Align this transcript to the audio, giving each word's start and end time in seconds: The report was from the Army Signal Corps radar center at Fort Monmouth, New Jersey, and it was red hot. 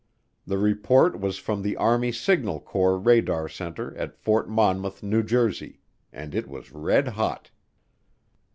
The 0.47 0.57
report 0.57 1.19
was 1.19 1.37
from 1.37 1.61
the 1.61 1.77
Army 1.77 2.11
Signal 2.11 2.59
Corps 2.59 2.97
radar 2.97 3.47
center 3.47 3.95
at 3.95 4.15
Fort 4.17 4.49
Monmouth, 4.49 5.03
New 5.03 5.21
Jersey, 5.21 5.77
and 6.11 6.33
it 6.33 6.47
was 6.47 6.71
red 6.71 7.09
hot. 7.09 7.51